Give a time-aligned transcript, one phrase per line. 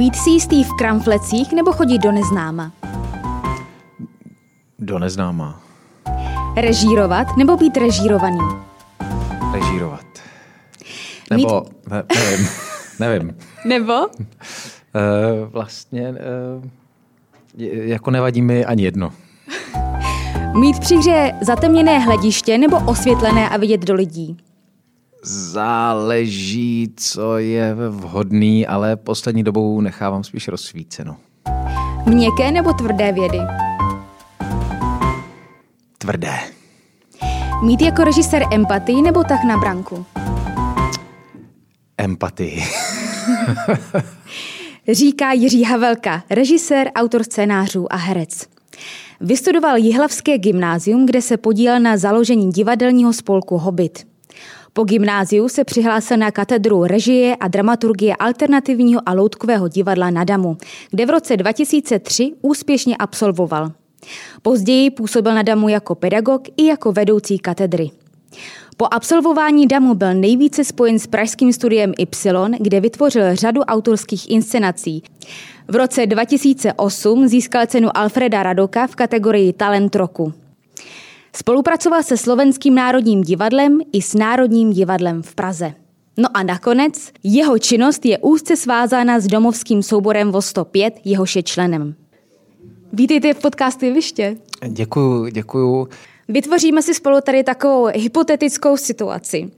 [0.00, 2.72] Být si jistý v kramflecích nebo chodit do neznáma?
[4.78, 5.60] Do neznáma.
[6.56, 8.38] Režírovat nebo být režírovaný?
[9.52, 10.04] Režírovat.
[11.30, 11.90] Nebo, Mít...
[11.90, 12.48] ne, nevím,
[13.00, 13.36] nevím.
[13.64, 13.92] Nebo?
[13.92, 14.08] Uh,
[15.50, 16.64] vlastně uh,
[17.72, 19.12] jako nevadí mi ani jedno.
[20.54, 24.36] Mít při hře zatemněné hlediště nebo osvětlené a vidět do lidí?
[25.22, 31.16] Záleží, co je vhodný, ale poslední dobou nechávám spíš rozsvíceno.
[32.06, 33.38] Měkké nebo tvrdé vědy?
[35.98, 36.34] Tvrdé.
[37.64, 40.06] Mít jako režisér empatii nebo tak na branku?
[41.98, 42.62] Empatii.
[44.92, 48.46] Říká Jiří Havelka, režisér, autor scénářů a herec.
[49.20, 54.09] Vystudoval Jihlavské gymnázium, kde se podílel na založení divadelního spolku Hobbit.
[54.72, 60.56] Po gymnáziu se přihlásil na katedru režie a dramaturgie alternativního a loutkového divadla na Damu,
[60.90, 63.72] kde v roce 2003 úspěšně absolvoval.
[64.42, 67.90] Později působil na Damu jako pedagog i jako vedoucí katedry.
[68.76, 75.02] Po absolvování DAMu byl nejvíce spojen s pražským studiem Y, kde vytvořil řadu autorských inscenací.
[75.68, 80.32] V roce 2008 získal cenu Alfreda Radoka v kategorii Talent roku.
[81.36, 85.74] Spolupracoval se Slovenským národním divadlem i s Národním divadlem v Praze.
[86.16, 91.42] No a nakonec, jeho činnost je úzce svázána s domovským souborem VO 105, jehož je
[91.42, 91.94] členem.
[92.92, 94.36] Vítejte v podcastu Jeviště.
[94.68, 95.88] Děkuju, děkuju.
[96.28, 99.50] Vytvoříme si spolu tady takovou hypotetickou situaci,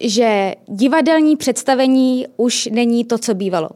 [0.00, 3.68] že divadelní představení už není to, co bývalo.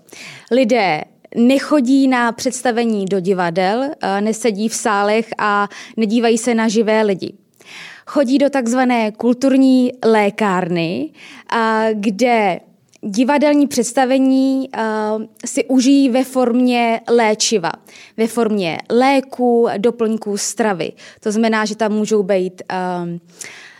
[0.50, 1.04] Lidé
[1.34, 3.90] nechodí na představení do divadel,
[4.20, 7.32] nesedí v sálech a nedívají se na živé lidi.
[8.06, 11.10] Chodí do takzvané kulturní lékárny,
[11.92, 12.60] kde
[13.02, 17.72] divadelní představení uh, si užijí ve formě léčiva,
[18.16, 20.92] ve formě léků, doplňků stravy.
[21.20, 22.62] To znamená, že tam můžou být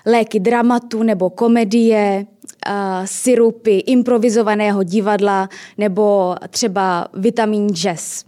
[0.06, 2.26] léky dramatu nebo komedie,
[2.68, 5.48] uh, syrupy, improvizovaného divadla
[5.78, 8.24] nebo třeba vitamin jazz.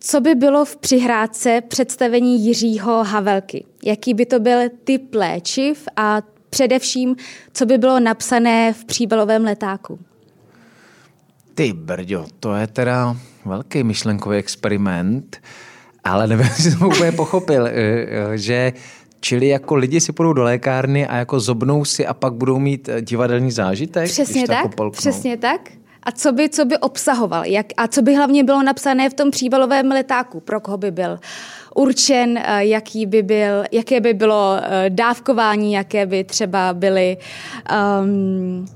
[0.00, 3.64] Co by bylo v přihrádce představení Jiřího Havelky?
[3.84, 7.16] Jaký by to byl typ léčiv a především,
[7.52, 9.98] co by bylo napsané v příbalovém letáku?
[11.54, 15.36] Ty brďo, to je teda velký myšlenkový experiment,
[16.04, 18.72] ale nevím, jestli jsem úplně pochopil, eh, eh, že
[19.26, 22.88] Čili jako lidi si půjdou do lékárny a jako zobnou si a pak budou mít
[22.88, 24.04] eh, divadelní zážitek?
[24.04, 25.60] Přesně tak, přesně tak.
[26.02, 27.44] A co by, co by obsahoval?
[27.44, 30.40] Jak, a co by hlavně bylo napsané v tom příbalovém letáku?
[30.40, 31.18] Pro koho by byl
[31.74, 32.38] určen?
[32.38, 35.72] Eh, jaký by byl, jaké by bylo eh, dávkování?
[35.72, 37.16] Jaké by třeba byly
[38.02, 38.66] um,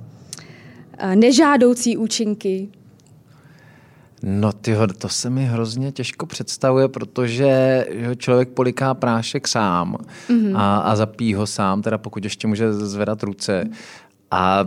[1.15, 2.69] nežádoucí účinky?
[4.23, 7.87] No tyho, to se mi hrozně těžko představuje, protože
[8.17, 9.97] člověk poliká prášek sám
[10.29, 10.57] mm-hmm.
[10.57, 13.65] a, a zapí ho sám, teda pokud ještě může zvedat ruce.
[14.31, 14.67] A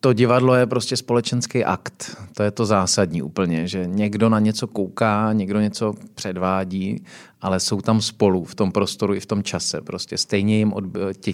[0.00, 2.16] to divadlo je prostě společenský akt.
[2.36, 7.04] To je to zásadní úplně, že někdo na něco kouká, někdo něco předvádí,
[7.40, 9.80] ale jsou tam spolu v tom prostoru i v tom čase.
[9.80, 10.72] Prostě stejně jim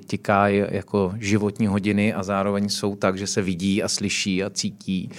[0.06, 5.10] těká jako životní hodiny a zároveň jsou tak, že se vidí a slyší a cítí.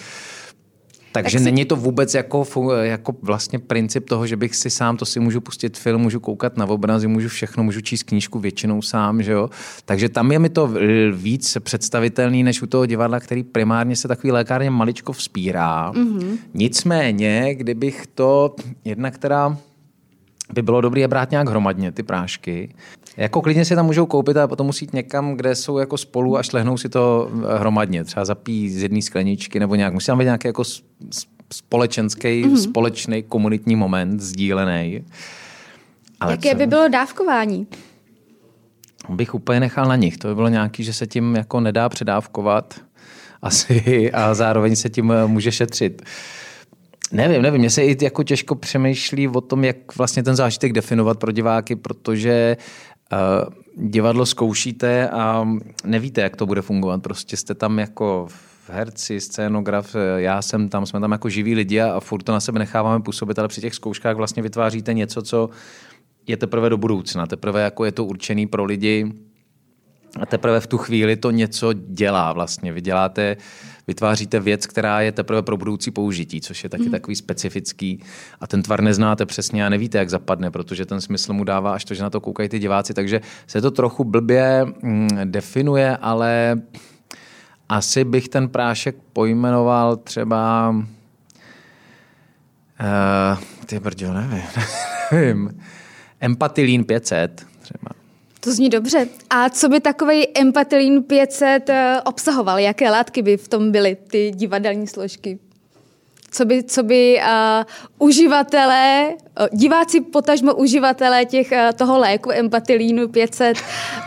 [1.16, 1.46] Takže tak si...
[1.46, 2.46] není to vůbec jako,
[2.82, 6.58] jako vlastně princip toho, že bych si sám, to si můžu pustit film, můžu koukat
[6.58, 9.50] na obrazy, můžu všechno, můžu číst knížku většinou sám, že jo.
[9.86, 10.72] Takže tam je mi to
[11.14, 15.92] víc představitelný, než u toho divadla, který primárně se takový lékárně maličko vzpírá.
[15.92, 16.38] Mm-hmm.
[16.54, 18.56] Nicméně, kdybych to,
[18.86, 19.58] jedna, která
[20.54, 22.76] by bylo dobré je brát nějak hromadně, ty prášky.
[23.18, 26.38] Jako klidně si tam můžou koupit a potom musí jít někam, kde jsou jako spolu
[26.38, 28.04] a šlehnou si to eh, hromadně.
[28.04, 29.94] Třeba zapí z jedné skleničky nebo nějak.
[29.94, 30.64] Musí tam být nějaký jako
[31.54, 32.56] společenský, mm-hmm.
[32.56, 35.06] společný komunitní moment, sdílený.
[36.20, 36.58] Ale Jaké co?
[36.58, 37.68] by bylo dávkování?
[39.10, 40.18] Bych úplně nechal na nich.
[40.18, 42.82] To by bylo nějaký, že se tím jako nedá předávkovat
[43.42, 46.02] asi a zároveň se tím eh, může šetřit.
[47.12, 51.20] Nevím, nevím, mně se i jako těžko přemýšlí o tom, jak vlastně ten zážitek definovat
[51.20, 52.58] pro diváky, protože
[53.14, 55.48] uh, divadlo zkoušíte a
[55.84, 57.04] nevíte, jak to bude fungovat.
[57.04, 58.28] Prostě jste tam jako
[58.68, 62.40] herci, scénograf, já jsem tam, jsme tam jako živí lidi a, a furt to na
[62.40, 65.50] sebe necháváme působit, ale při těch zkouškách vlastně vytváříte něco, co
[66.28, 69.14] je teprve do budoucna, teprve jako je to určený pro lidi
[70.20, 72.74] a teprve v tu chvíli to něco dělá vlastně.
[72.74, 76.92] Vy děláte uh, vytváříte věc, která je teprve pro budoucí použití, což je taky mm.
[76.92, 78.00] takový specifický.
[78.42, 81.86] A ten tvar neznáte přesně a nevíte, jak zapadne, protože ten smysl mu dává až
[81.86, 82.94] to, že na to koukají ty diváci.
[82.94, 86.62] Takže se to trochu blbě mm, definuje, ale
[87.70, 90.76] asi bych ten prášek pojmenoval třeba...
[92.80, 94.44] Uh, ty brďo, nevím.
[95.12, 95.62] nevím.
[96.20, 98.05] Empatilín 500 třeba.
[98.46, 99.08] To zní dobře.
[99.30, 102.60] A co by takový empatilín 500 eh, obsahoval?
[102.60, 105.40] Jaké látky by v tom byly, ty divadelní složky?
[106.32, 113.08] Co by, co by uh, uživatelé, uh, diváci potažmo uživatelé těch, uh, toho léku empatilínu
[113.08, 113.58] 500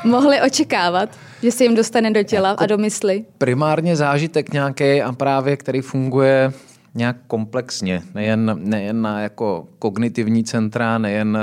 [0.05, 1.09] mohli očekávat?
[1.43, 3.25] Že se jim dostane do těla jako a do mysli?
[3.39, 6.53] Primárně zážitek nějaký a právě, který funguje
[6.95, 11.39] nějak komplexně, nejen, nejen na jako kognitivní centra, nejen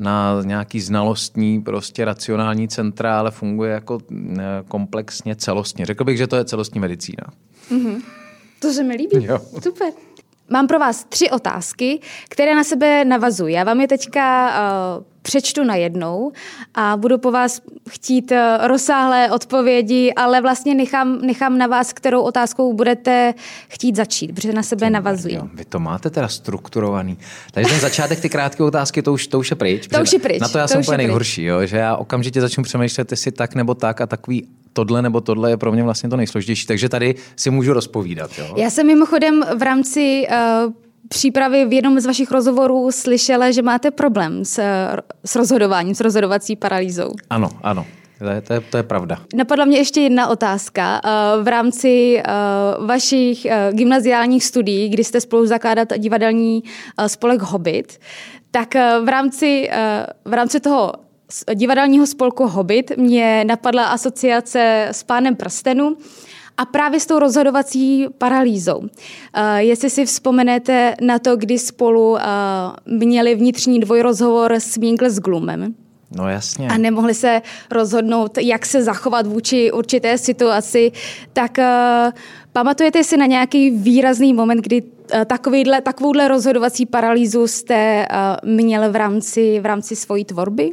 [0.00, 3.98] na nějaký znalostní, prostě racionální centra, ale funguje jako
[4.68, 5.86] komplexně, celostně.
[5.86, 7.24] Řekl bych, že to je celostní medicína.
[7.70, 8.02] Mm-hmm.
[8.58, 9.24] To se mi líbí.
[9.24, 9.38] Jo.
[9.62, 9.92] Super.
[10.50, 13.54] Mám pro vás tři otázky, které na sebe navazují.
[13.54, 16.32] Já vám je teďka uh, přečtu najednou
[16.74, 17.60] a budu po vás
[17.90, 23.34] chtít uh, rozsáhlé odpovědi, ale vlastně nechám, nechám na vás, kterou otázkou budete
[23.68, 25.38] chtít začít, protože na sebe navazují.
[25.54, 27.18] Vy to máte teda strukturovaný.
[27.52, 29.86] Takže ten začátek, ty krátké otázky, to už, to už je pryč.
[29.86, 30.40] To už je pryč.
[30.40, 33.54] Na to já to jsem úplně nejhorší, jo, že já okamžitě začnu přemýšlet, jestli tak
[33.54, 37.14] nebo tak a takový tohle nebo tohle je pro mě vlastně to nejsložitější, takže tady
[37.36, 38.30] si můžu rozpovídat.
[38.38, 38.54] Jo?
[38.56, 40.26] Já jsem mimochodem v rámci
[40.66, 40.72] uh,
[41.08, 44.62] přípravy v jednom z vašich rozhovorů slyšela, že máte problém s,
[45.24, 47.12] s rozhodováním, s rozhodovací paralýzou.
[47.30, 47.86] Ano, ano.
[48.18, 49.18] To je, to, je, to je pravda.
[49.34, 51.00] Napadla mě ještě jedna otázka.
[51.04, 52.32] Eh, v rámci eh,
[52.86, 56.62] vašich gymnaziálních studií, kdy jste spolu zakládat divadelní
[57.06, 58.00] spolek Hobbit,
[58.50, 58.74] tak
[59.04, 59.70] v rámci,
[60.24, 60.92] v rámci toho
[61.54, 65.96] divadelního spolku Hobbit mě napadla asociace s pánem prstenu
[66.56, 68.78] a právě s tou rozhodovací paralýzou.
[68.78, 68.88] Uh,
[69.56, 72.18] jestli si vzpomenete na to, kdy spolu uh,
[72.86, 75.74] měli vnitřní dvojrozhovor s Winkle s Glumem.
[76.16, 76.68] No jasně.
[76.68, 80.92] A nemohli se rozhodnout, jak se zachovat vůči určité situaci,
[81.32, 81.64] tak uh,
[82.52, 88.92] pamatujete si na nějaký výrazný moment, kdy uh, takovýhle, takovouhle rozhodovací paralýzu jste uh, měl
[88.92, 90.72] v rámci, v rámci svojí tvorby?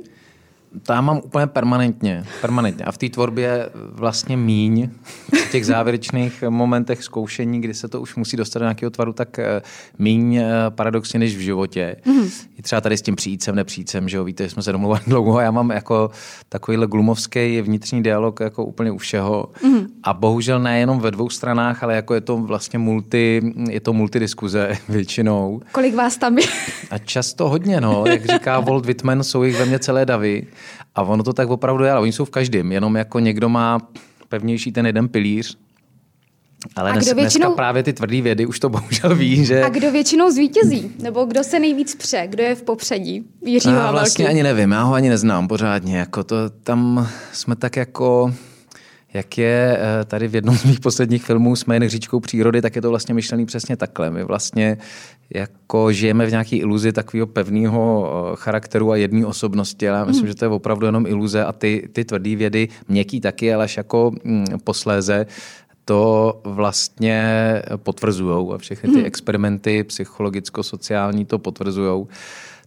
[0.83, 2.23] To já mám úplně permanentně.
[2.41, 2.85] permanentně.
[2.85, 4.89] A v té tvorbě vlastně míň
[5.47, 9.39] v těch závěrečných momentech zkoušení, kdy se to už musí dostat do nějakého tvaru, tak
[9.39, 9.61] eh,
[9.99, 11.95] míň eh, paradoxně než v životě.
[12.05, 12.31] Mm-hmm.
[12.57, 15.41] I třeba tady s tím příjícem, nepříjícem, že jo, víte, jsme se domluvali dlouho a
[15.41, 16.11] já mám jako
[16.49, 19.45] takovýhle glumovský vnitřní dialog jako úplně u všeho.
[19.63, 19.87] Mm-hmm.
[20.03, 24.77] A bohužel nejenom ve dvou stranách, ale jako je to vlastně multi, je to multidiskuse
[24.89, 25.61] většinou.
[25.71, 26.45] Kolik vás tam je?
[26.91, 28.03] A často hodně, no.
[28.07, 30.47] Jak říká Walt Whitman, jsou jich ve mně celé davy.
[30.95, 33.79] A ono to tak opravdu je, ale oni jsou v každém, jenom jako někdo má
[34.29, 35.57] pevnější ten jeden pilíř,
[36.75, 37.23] ale dnes, většinou...
[37.23, 39.63] dneska právě ty tvrdé vědy už to bohužel ví, že...
[39.63, 40.91] A kdo většinou zvítězí?
[40.99, 42.27] Nebo kdo se nejvíc pře?
[42.27, 43.23] Kdo je v popředí?
[43.45, 45.97] Jiří Já vlastně ani nevím, já ho ani neznám pořádně.
[45.97, 48.33] Jako to, tam jsme tak jako
[49.13, 52.75] jak je eh, tady v jednom z mých posledních filmů jsme jen říčkou přírody, tak
[52.75, 54.11] je to vlastně myšlený přesně takhle.
[54.11, 54.77] My vlastně
[55.33, 60.25] jako žijeme v nějaké iluzi takového pevného eh, charakteru a jedné osobnosti, ale já myslím,
[60.25, 60.27] mm.
[60.27, 63.77] že to je opravdu jenom iluze a ty, ty tvrdé vědy, měkký taky, ale až
[63.77, 65.25] jako mm, posléze,
[65.85, 67.23] to vlastně
[67.75, 69.05] potvrzují a všechny ty mm.
[69.05, 72.07] experimenty psychologicko-sociální to potvrzují.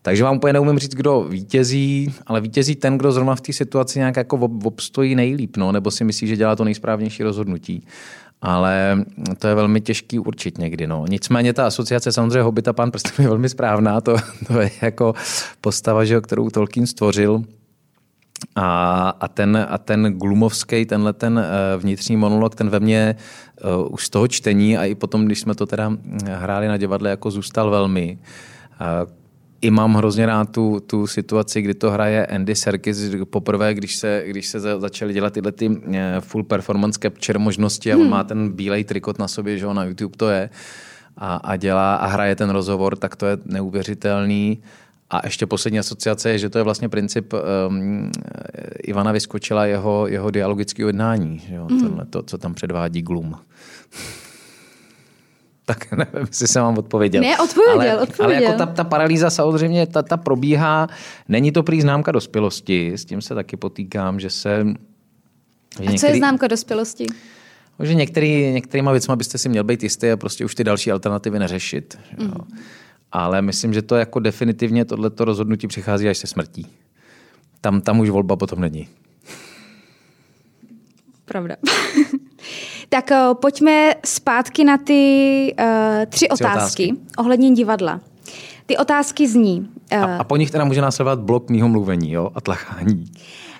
[0.07, 3.99] Takže vám úplně neumím říct, kdo vítězí, ale vítězí ten, kdo zrovna v té situaci
[3.99, 7.87] nějak jako obstojí nejlíp, no, nebo si myslí, že dělá to nejsprávnější rozhodnutí.
[8.43, 9.05] Ale
[9.39, 10.87] to je velmi těžký určit někdy.
[10.87, 11.05] No.
[11.09, 14.01] Nicméně ta asociace samozřejmě Hobita pán prstů je velmi správná.
[14.01, 15.15] To, to je jako
[15.61, 17.43] postava, že, kterou Tolkien stvořil.
[18.57, 23.15] A, a, ten, a ten glumovský, tenhle ten uh, vnitřní monolog, ten ve mně
[23.65, 25.93] uh, už z toho čtení a i potom, když jsme to teda
[26.27, 28.19] hráli na divadle, jako zůstal velmi.
[28.81, 29.24] Uh,
[29.65, 34.23] i mám hrozně rád tu, tu situaci, kdy to hraje Andy Serkis poprvé, když se,
[34.27, 38.11] když se začaly dělat tyhle ty eh, full performance capture možnosti a on hmm.
[38.11, 40.51] má ten bílej trikot na sobě, že ho na YouTube to je
[41.17, 44.63] a, a dělá a hraje ten rozhovor, tak to je neuvěřitelný.
[45.11, 48.11] A ještě poslední asociace je, že to je vlastně princip um,
[48.83, 51.39] Ivana vyskočila jeho, jeho dialogického jednání.
[51.49, 51.67] Že jo?
[51.71, 51.81] Mm.
[51.81, 53.37] Tohle, to, co tam předvádí Glum
[55.65, 57.23] tak nevím, jestli jsem vám odpověděl.
[57.23, 58.37] Ne, odpověděl, ale, odpověděl.
[58.37, 60.89] Ale jako ta, ta paralýza samozřejmě, ta, ta probíhá,
[61.29, 64.67] není to prý známka dospělosti, s tím se taky potýkám, že se...
[65.81, 67.07] Že A některý, co je známka dospělosti?
[67.83, 71.39] Že některý, některýma věcma byste si měl být jistý a prostě už ty další alternativy
[71.39, 71.99] neřešit.
[72.19, 72.27] Mm.
[72.27, 72.35] Jo.
[73.13, 76.67] Ale myslím, že to jako definitivně tohleto rozhodnutí přichází až se smrtí.
[77.61, 78.89] Tam, tam už volba potom není.
[81.25, 81.57] Pravda.
[82.89, 85.67] Tak uh, pojďme zpátky na ty uh,
[86.07, 88.01] tři, tři otázky, otázky ohledně divadla.
[88.67, 89.69] Ty otázky zní.
[89.93, 92.31] Uh, a, a po nich teda může následovat blok mýho mluvení jo?
[92.35, 93.13] a tlachání.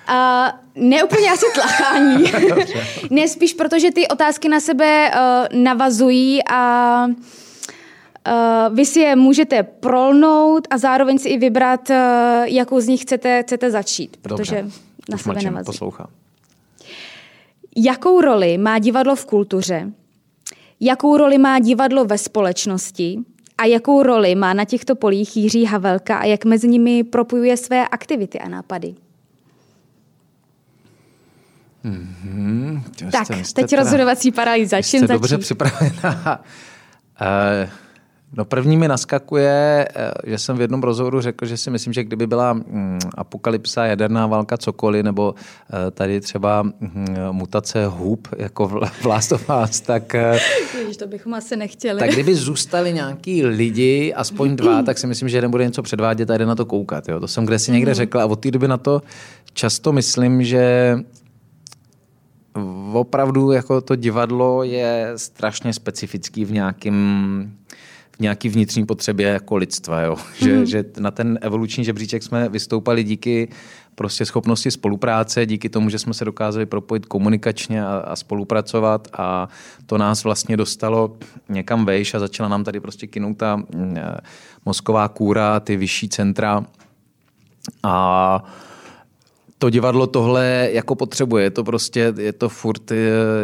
[0.09, 2.23] Uh, ne úplně asi tlachání.
[3.09, 9.63] ne, spíš protože ty otázky na sebe uh, navazují a uh, vy si je můžete
[9.63, 11.95] prolnout a zároveň si i vybrat, uh,
[12.43, 14.79] jakou z nich chcete, chcete začít, protože Dobře.
[15.09, 15.65] na Už sebe navazují.
[15.65, 16.07] Poslouchám.
[17.75, 19.91] Jakou roli má divadlo v kultuře?
[20.79, 23.19] Jakou roli má divadlo ve společnosti?
[23.57, 27.87] A jakou roli má na těchto polích Jiří Havelka a jak mezi nimi propojuje své
[27.87, 28.95] aktivity a nápady?
[31.85, 34.81] Mm-hmm, tak, jste, jste teď teda, rozhodovací paralýza.
[34.81, 35.21] Čím jste začít?
[35.21, 36.43] dobře připravená.
[37.21, 37.69] uh,
[38.33, 42.03] No první mi naskakuje, eh, že jsem v jednom rozhovoru řekl, že si myslím, že
[42.03, 46.73] kdyby byla mm, apokalypsa, jaderná válka, cokoliv, nebo eh, tady třeba mm,
[47.31, 50.15] mutace hub, jako v Last of Us, tak...
[50.15, 50.39] Eh,
[50.79, 51.99] Ježiš, to bychom asi nechtěli.
[51.99, 56.31] Tak kdyby zůstali nějaký lidi, aspoň dva, tak si myslím, že jeden bude něco předvádět
[56.31, 57.09] a jde na to koukat.
[57.09, 57.19] Jo?
[57.19, 57.95] To jsem kde si někde mhm.
[57.95, 59.01] řekl a od té doby na to
[59.53, 60.97] často myslím, že
[62.93, 67.51] opravdu jako to divadlo je strašně specifický v nějakém
[68.19, 70.15] nějaký vnitřní potřebě jako lidstva, jo?
[70.39, 70.65] Že, mm.
[70.65, 73.49] že na ten evoluční žebříček jsme vystoupali díky
[73.95, 79.49] prostě schopnosti spolupráce, díky tomu, že jsme se dokázali propojit komunikačně a, a spolupracovat a
[79.85, 81.17] to nás vlastně dostalo
[81.49, 83.97] někam vejš a začala nám tady prostě kinout ta mm,
[84.65, 86.65] mozková kůra, ty vyšší centra
[87.83, 88.43] a
[89.57, 91.43] to divadlo tohle jako potřebuje.
[91.43, 92.95] Je to prostě, je to furt eh,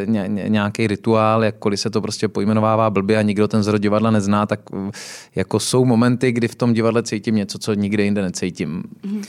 [0.06, 4.12] ně, ně, nějaký rituál, jakkoliv se to prostě pojmenovává blbě a nikdo ten zrod divadla
[4.12, 4.92] nezná, tak eh,
[5.36, 8.84] jako jsou momenty, kdy v tom divadle cítím něco, co nikde jinde necítím.
[9.04, 9.22] Mm.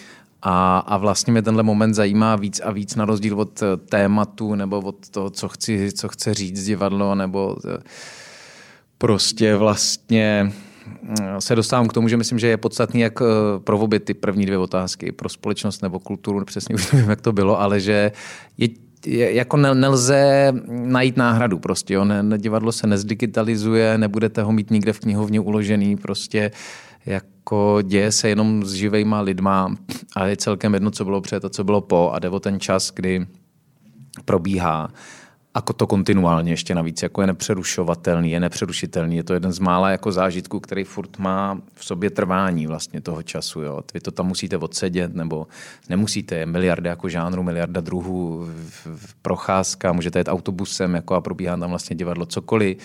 [0.42, 4.54] A, a vlastně mě tenhle moment zajímá víc a víc na rozdíl od eh, tématu
[4.54, 7.56] nebo od toho, co chci, co chce říct divadlo, nebo
[8.98, 10.52] prostě vlastně
[11.38, 13.24] se dostávám k tomu, že myslím, že je podstatný jak eh,
[13.58, 17.32] pro obě ty první dvě otázky, pro společnost nebo kulturu, přesně už nevím, jak to
[17.32, 18.12] bylo, ale že
[19.06, 22.04] je jako nelze najít náhradu prostě, jo.
[22.04, 26.50] Ne, divadlo se nezdigitalizuje, nebudete ho mít nikde v knihovně uložený, prostě
[27.06, 29.74] jako děje se jenom s živejma lidma
[30.16, 32.60] a je celkem jedno, co bylo před a co bylo po a jde o ten
[32.60, 33.26] čas, kdy
[34.24, 34.88] probíhá
[35.54, 39.16] a to kontinuálně ještě navíc, jako je nepřerušovatelný, je nepřerušitelný.
[39.16, 43.22] Je to jeden z mála jako zážitků, který furt má v sobě trvání vlastně toho
[43.22, 43.60] času.
[43.60, 43.80] Jo.
[43.94, 45.46] Vy to tam musíte odsedět, nebo
[45.88, 46.34] nemusíte.
[46.36, 48.48] Je miliarda jako žánru, miliarda druhů,
[49.22, 52.78] procházka, můžete jít autobusem jako a probíhá tam vlastně divadlo cokoliv.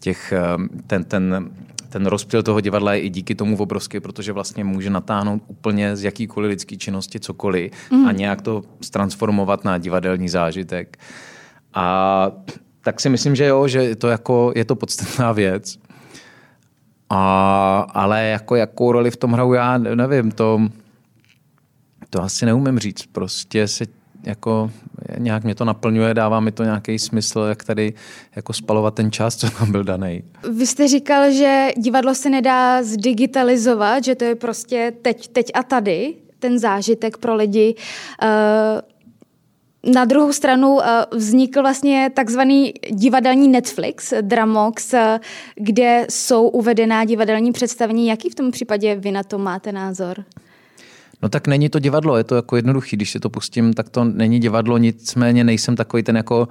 [0.00, 0.42] Těch, eh,
[0.86, 1.50] ten, ten,
[1.88, 6.04] ten rozptyl toho divadla je i díky tomu obrovský, protože vlastně může natáhnout úplně z
[6.04, 8.06] jakýkoliv lidské činnosti cokoliv mm.
[8.06, 10.98] a nějak to transformovat na divadelní zážitek.
[11.74, 12.30] A
[12.80, 15.78] tak si myslím, že jo, že je to, jako, je to podstatná věc.
[17.10, 20.60] A, ale jako jakou roli v tom hraju já, nevím, to,
[22.10, 23.06] to asi neumím říct.
[23.12, 23.84] Prostě se
[24.22, 24.70] jako
[25.18, 27.94] nějak mě to naplňuje, dává mi to nějaký smysl, jak tady
[28.36, 30.22] jako spalovat ten čas, co tam byl daný.
[30.56, 35.62] Vy jste říkal, že divadlo se nedá zdigitalizovat, že to je prostě teď, teď a
[35.62, 37.74] tady, ten zážitek pro lidi.
[38.22, 38.28] Uh,
[39.92, 45.20] na druhou stranu eh, vznikl vlastně takzvaný divadelní Netflix, Dramox, eh,
[45.54, 48.06] kde jsou uvedená divadelní představení.
[48.06, 50.24] Jaký v tom případě vy na to máte názor?
[51.22, 52.96] No tak není to divadlo, je to jako jednoduchý.
[52.96, 56.48] Když si to pustím, tak to není divadlo, nicméně nejsem takový ten jako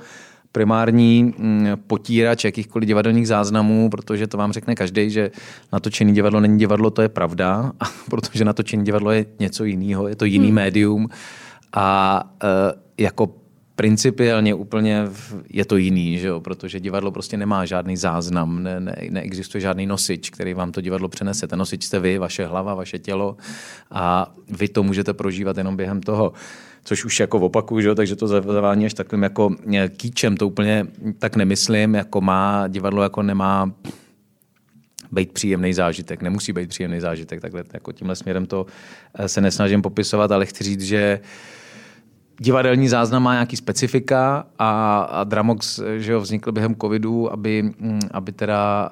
[0.52, 5.32] primární mm, potírač jakýchkoliv divadelních záznamů, protože to vám řekne každý, že
[5.74, 7.72] natočený divadlo není divadlo, to je pravda,
[8.10, 10.56] protože natočený divadlo je něco jiného, je to jiný hmm.
[10.56, 11.10] médium
[11.74, 12.50] a uh,
[12.98, 13.44] jako
[13.75, 15.03] principiálně úplně
[15.50, 16.42] je to jiný, že jo?
[16.42, 21.10] protože divadlo prostě nemá žádný záznam, ne, ne, neexistuje žádný nosič, který vám to divadlo
[21.10, 21.48] přenese.
[21.48, 23.38] Ten nosič jste vy, vaše hlava, vaše tělo
[23.92, 26.34] a vy to můžete prožívat jenom během toho
[26.86, 27.96] což už jako opakuju, že?
[27.96, 30.88] takže to zavání až takovým jako eh, kýčem, to úplně
[31.20, 33.72] tak nemyslím, jako má, divadlo jako nemá
[35.12, 38.65] být příjemný zážitek, nemusí být příjemný zážitek, takhle jako tímhle směrem to
[39.15, 41.27] eh, se nesnažím popisovat, ale chci říct, že uh,
[42.40, 48.00] divadelní záznam má nějaký specifika a, a Dramox že jo, vznikl během covidu, aby, mm,
[48.12, 48.90] aby teda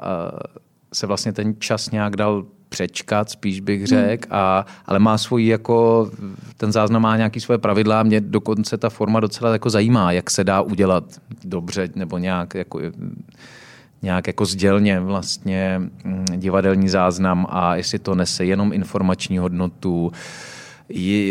[0.94, 3.88] se vlastně ten čas nějak dal přečkat, spíš bych hmm.
[3.88, 6.10] řekl, a, ale má svoji jako,
[6.58, 10.30] ten záznam má nějaký svoje pravidla a mě dokonce ta forma docela jako zajímá, jak
[10.30, 11.04] se dá udělat
[11.44, 12.80] dobře nebo nějak jako
[14.02, 20.12] nějak jako sdělně vlastně mm, divadelní záznam a jestli to nese jenom informační hodnotu,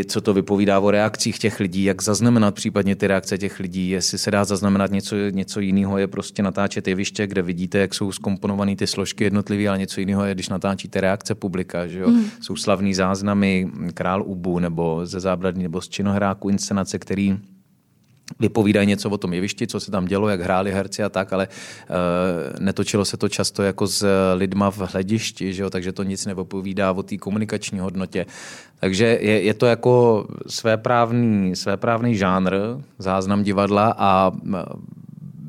[0.08, 4.18] co to vypovídá o reakcích těch lidí, jak zaznamenat případně ty reakce těch lidí, jestli
[4.18, 8.76] se dá zaznamenat něco, něco jiného, je prostě natáčet jeviště, kde vidíte, jak jsou skomponované
[8.76, 11.86] ty složky jednotlivé, ale něco jiného je, když natáčíte reakce publika.
[11.86, 12.08] Že jo?
[12.08, 12.24] Mm.
[12.40, 17.38] Jsou slavný záznamy Král Ubu nebo ze zábradní nebo z činohráku inscenace, který
[18.38, 21.48] vypovídají něco o tom jevišti, co se tam dělo, jak hráli herci a tak, ale
[21.48, 25.70] uh, netočilo se to často jako s lidma v hledišti, že jo?
[25.70, 28.26] takže to nic nevypovídá o té komunikační hodnotě.
[28.80, 32.56] Takže je, je to jako svéprávný, svéprávný žánr,
[32.98, 34.32] záznam divadla a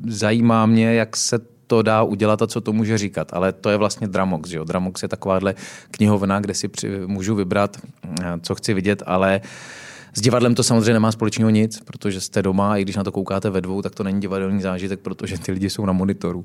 [0.06, 3.32] zajímá mě, jak se to dá udělat a co to může říkat.
[3.32, 4.50] Ale to je vlastně Dramox.
[4.50, 4.64] Že jo?
[4.64, 5.54] Dramox je takováhle
[5.90, 7.76] knihovna, kde si při, můžu vybrat,
[8.42, 9.48] co chci vidět, ale uh,
[10.14, 13.12] s divadlem to samozřejmě nemá společného nic, protože jste doma a i když na to
[13.12, 16.44] koukáte ve dvou, tak to není divadelní zážitek, protože ty lidi jsou na monitoru.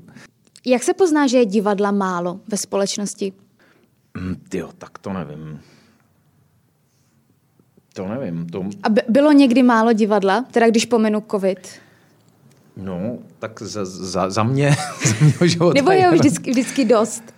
[0.66, 3.32] Jak se pozná, že je divadla málo ve společnosti?
[4.20, 5.60] Mm, jo, tak to nevím.
[7.94, 8.46] To nevím.
[8.46, 8.64] To...
[8.82, 11.58] A bylo někdy málo divadla, teda když pomenu covid?
[12.76, 14.70] No, tak za, za, za mě,
[15.04, 17.37] za mě života Nebo je vždycky, vždycky dost?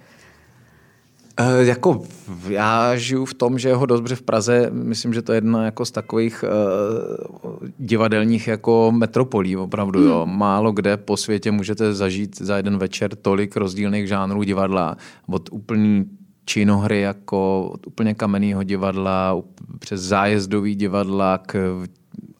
[1.40, 2.02] Uh, jako
[2.48, 4.70] já žiju v tom, že ho dobře v Praze.
[4.72, 10.00] Myslím, že to je jedna jako z takových uh, divadelních jako metropolí opravdu.
[10.00, 10.08] Hmm.
[10.08, 10.26] Jo.
[10.26, 14.96] Málo kde po světě můžete zažít za jeden večer tolik rozdílných žánrů divadla.
[15.28, 16.04] Od úplný
[16.44, 19.42] činohry jako od úplně kamenného divadla
[19.78, 21.84] přes zájezdový divadla k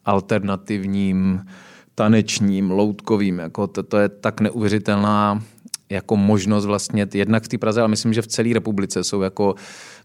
[0.05, 1.41] alternativním
[1.95, 3.39] tanečním, loutkovým.
[3.39, 5.43] Jako to, to je tak neuvěřitelná
[5.91, 9.55] jako možnost vlastně jednak v té Praze, ale myslím, že v celé republice jsou jako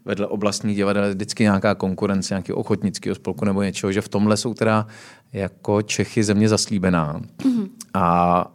[0.05, 4.53] vedle oblastních divadel vždycky nějaká konkurence, nějaký ochotnického spolku nebo něčeho, že v tomhle jsou
[4.53, 4.87] teda
[5.33, 7.21] jako Čechy země zaslíbená.
[7.37, 7.69] Mm-hmm.
[7.93, 8.51] A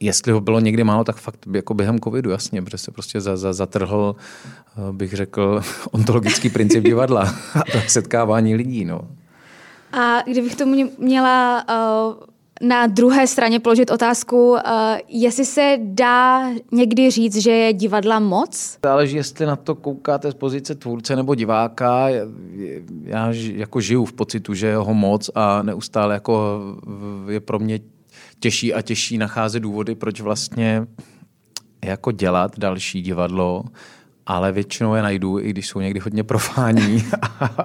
[0.00, 3.36] jestli ho bylo někdy málo, tak fakt jako během covidu, jasně, protože se prostě za,
[3.36, 7.22] za, zatrhl, eh, bych řekl, ontologický princip divadla
[7.54, 8.84] a to setkávání lidí.
[8.84, 9.00] No.
[9.92, 12.27] A kdybych tomu měla uh
[12.62, 14.58] na druhé straně položit otázku, uh,
[15.08, 18.78] jestli se dá někdy říct, že je divadla moc?
[18.84, 22.08] Záleží, jestli na to koukáte z pozice tvůrce nebo diváka.
[23.02, 26.60] Já jako žiju v pocitu, že je ho moc a neustále jako
[27.28, 27.80] je pro mě
[28.40, 30.86] těžší a těžší nacházet důvody, proč vlastně
[31.84, 33.64] jako dělat další divadlo,
[34.26, 37.04] ale většinou je najdu, i když jsou někdy hodně profání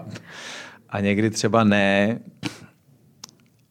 [0.89, 2.19] a někdy třeba ne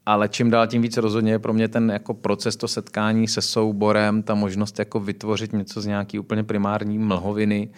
[0.05, 3.41] ale čím dál tím víc rozhodně je pro mě ten jako proces, to setkání se
[3.41, 7.69] souborem, ta možnost jako vytvořit něco z nějaký úplně primární mlhoviny,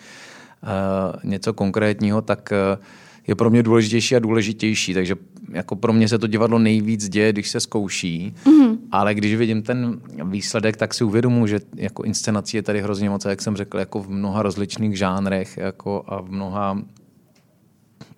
[0.64, 2.84] uh, něco konkrétního, tak uh,
[3.28, 4.94] je pro mě důležitější a důležitější.
[4.94, 5.16] Takže
[5.52, 8.78] jako pro mě se to divadlo nejvíc děje, když se zkouší, mm-hmm.
[8.92, 13.26] ale když vidím ten výsledek, tak si uvědomuji, že jako inscenací je tady hrozně moc,
[13.26, 16.78] jak jsem řekl, jako v mnoha rozličných žánrech jako a v mnoha,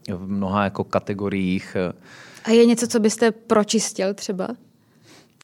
[0.10, 1.78] v mnoha jako kategoriích.
[2.48, 4.48] A je něco, co byste pročistil třeba?